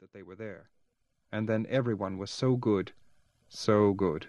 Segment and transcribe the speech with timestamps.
[0.00, 0.70] that they were there.
[1.32, 2.92] And then everyone was so good,
[3.48, 4.28] so good.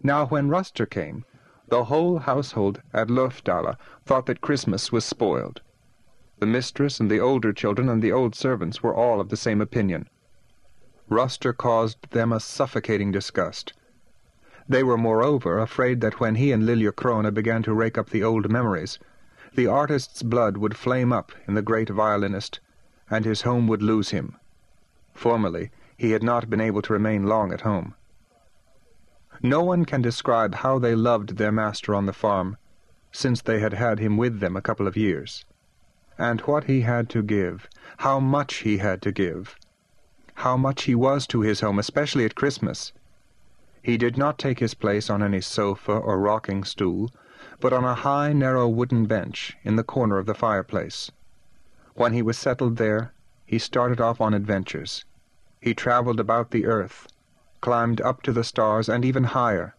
[0.00, 1.24] Now when Ruster came,
[1.66, 5.60] the whole household at Lofdala thought that Christmas was spoiled.
[6.38, 9.60] The mistress and the older children and the old servants were all of the same
[9.60, 10.08] opinion.
[11.10, 13.72] Ruster caused them a suffocating disgust.
[14.68, 18.48] They were moreover afraid that when he and Liljecrona began to rake up the old
[18.48, 19.00] memories,
[19.54, 22.60] the artist's blood would flame up in the great violinist,
[23.10, 24.36] and his home would lose him.
[25.14, 27.94] Formerly, he had not been able to remain long at home.
[29.42, 32.56] No one can describe how they loved their master on the farm,
[33.12, 35.44] since they had had him with them a couple of years.
[36.18, 37.68] And what he had to give,
[37.98, 39.56] how much he had to give,
[40.34, 42.92] how much he was to his home, especially at Christmas.
[43.82, 47.10] He did not take his place on any sofa or rocking stool,
[47.60, 51.10] but on a high, narrow wooden bench in the corner of the fireplace.
[51.98, 53.12] When he was settled there,
[53.44, 55.04] he started off on adventures.
[55.60, 57.08] He traveled about the earth,
[57.60, 59.74] climbed up to the stars and even higher.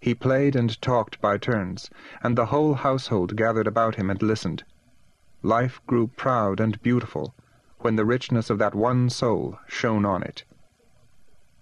[0.00, 1.90] He played and talked by turns,
[2.24, 4.64] and the whole household gathered about him and listened.
[5.42, 7.36] Life grew proud and beautiful
[7.78, 10.42] when the richness of that one soul shone on it.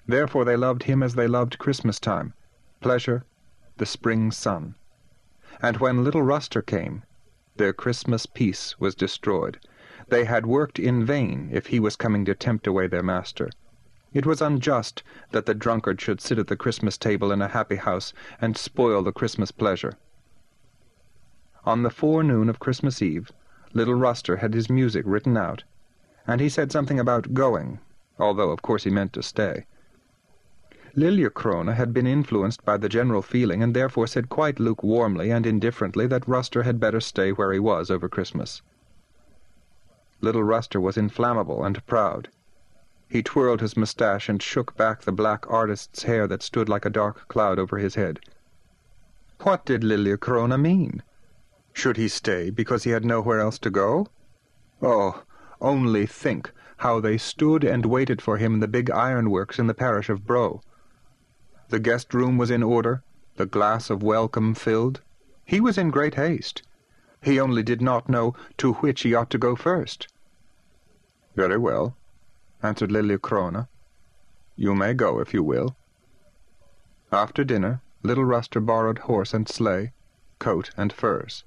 [0.07, 2.33] Therefore they loved him as they loved Christmas time,
[2.81, 3.27] pleasure,
[3.77, 4.75] the spring sun.
[5.61, 7.05] And when little Ruster came,
[7.57, 9.61] their Christmas peace was destroyed.
[10.09, 13.51] They had worked in vain if he was coming to tempt away their master.
[14.13, 17.77] It was unjust that the drunkard should sit at the Christmas table in a happy
[17.77, 19.95] house and spoil the Christmas pleasure.
[21.65, 23.31] On the forenoon of Christmas Eve,
[23.73, 25.63] little Ruster had his music written out,
[26.27, 27.79] and he said something about going,
[28.19, 29.67] although of course he meant to stay.
[30.97, 36.07] Liljecrona had been influenced by the general feeling and therefore said quite lukewarmly and indifferently
[36.09, 38.61] that Ruster had better stay where he was over Christmas.
[40.25, 42.29] Little Ruster was inflammable and proud.
[43.09, 46.91] He twirled his moustache and shook back the black artist's hair that stood like a
[46.91, 48.21] dark cloud over his head.
[49.41, 51.03] What did Liljecrona mean?
[51.73, 54.07] Should he stay because he had nowhere else to go?
[54.81, 55.25] Oh,
[55.61, 59.75] only think how they stood and waited for him in the big ironworks in the
[59.75, 60.61] parish of Bro.
[61.71, 63.03] The guest room was in order,
[63.37, 65.01] the glass of welcome filled.
[65.45, 66.63] He was in great haste.
[67.21, 70.12] He only did not know to which he ought to go first.
[71.35, 71.97] Very well,
[72.63, 73.69] answered Liljecrona.
[74.55, 75.77] You may go if you will.
[77.11, 79.93] After dinner, little Ruster borrowed horse and sleigh,
[80.39, 81.45] coat and furs.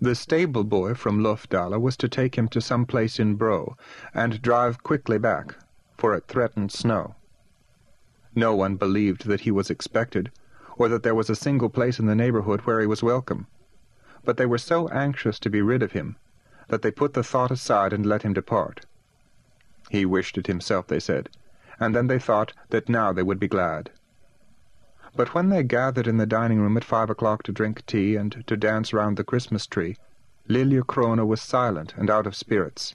[0.00, 3.76] The stable boy from Lofdala was to take him to some place in Bro,
[4.14, 5.56] and drive quickly back,
[5.96, 7.16] for it threatened snow.
[8.36, 10.30] No one believed that he was expected,
[10.76, 13.48] or that there was a single place in the neighborhood where he was welcome.
[14.24, 16.16] But they were so anxious to be rid of him
[16.68, 18.86] that they put the thought aside and let him depart.
[19.90, 21.28] He wished it himself, they said,
[21.78, 23.90] and then they thought that now they would be glad.
[25.14, 28.44] But when they gathered in the dining room at five o'clock to drink tea and
[28.46, 29.96] to dance round the Christmas tree,
[30.48, 32.94] Liljecrona was silent and out of spirits.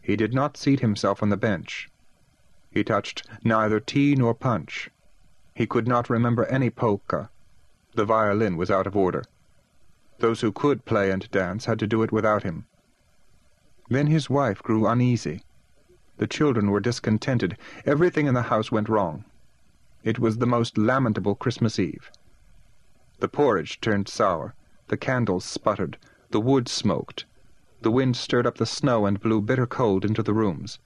[0.00, 1.90] He did not seat himself on the bench.
[2.70, 4.90] He touched neither tea nor punch.
[5.54, 7.30] He could not remember any polka.
[7.94, 9.24] The violin was out of order.
[10.18, 12.66] Those who could play and dance had to do it without him.
[13.90, 15.42] Then his wife grew uneasy.
[16.16, 17.58] The children were discontented.
[17.84, 19.26] Everything in the house went wrong.
[20.02, 22.10] It was the most lamentable Christmas Eve.
[23.18, 24.54] The porridge turned sour.
[24.88, 25.98] The candles sputtered.
[26.30, 27.26] The wood smoked.
[27.82, 30.78] The wind stirred up the snow and blew bitter cold into the rooms.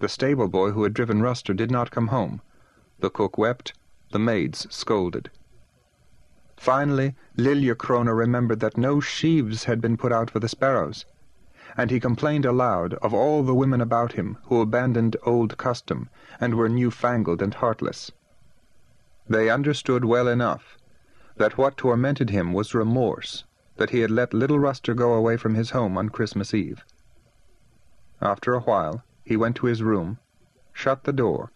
[0.00, 2.42] The stable boy who had driven Ruster did not come home.
[2.98, 3.72] The cook wept.
[4.10, 5.30] The maids scolded.
[6.56, 11.04] Finally, Liljecrona remembered that no sheaves had been put out for the sparrows
[11.76, 16.08] and he complained aloud of all the women about him who abandoned old custom
[16.40, 18.10] and were new-fangled and heartless.
[19.28, 20.78] They understood well enough
[21.36, 23.44] that what tormented him was remorse
[23.76, 26.84] that he had let little Ruster go away from his home on Christmas Eve.
[28.22, 30.18] After a while, he went to his room,
[30.72, 31.52] shut the door,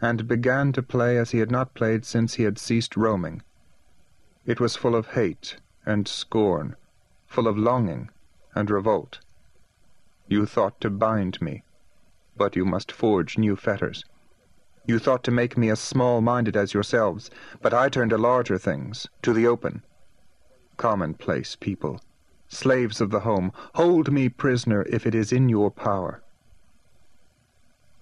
[0.00, 3.42] and began to play as he had not played since he had ceased roaming.
[4.46, 6.76] It was full of hate and scorn,
[7.26, 8.10] full of longing
[8.54, 9.20] and revolt.
[10.30, 11.64] You thought to bind me,
[12.36, 14.04] but you must forge new fetters.
[14.86, 19.08] You thought to make me as small-minded as yourselves, but I turn to larger things,
[19.22, 19.82] to the open.
[20.76, 22.00] Commonplace people,
[22.46, 26.22] slaves of the home, hold me prisoner if it is in your power.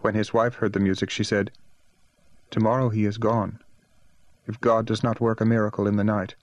[0.00, 1.50] When his wife heard the music, she said,
[2.50, 3.58] Tomorrow he is gone,
[4.46, 6.34] if God does not work a miracle in the night.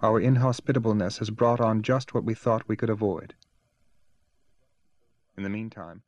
[0.00, 3.34] Our inhospitableness has brought on just what we thought we could avoid.
[5.36, 6.02] In the meantime,